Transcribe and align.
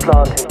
planted 0.00 0.49